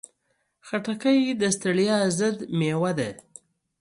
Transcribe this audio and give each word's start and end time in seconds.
خټکی 0.67 1.19
د 1.41 1.43
ستړیا 1.55 1.97
ضد 2.17 2.37
مېوه 2.57 2.91
ده. 2.99 3.09